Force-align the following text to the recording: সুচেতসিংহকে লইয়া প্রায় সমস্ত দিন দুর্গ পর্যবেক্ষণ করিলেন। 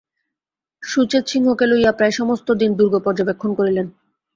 সুচেতসিংহকে 0.83 1.65
লইয়া 1.67 1.91
প্রায় 1.91 2.13
সমস্ত 2.19 2.47
দিন 2.53 2.71
দুর্গ 2.75 2.93
পর্যবেক্ষণ 2.99 3.51
করিলেন। 3.53 3.87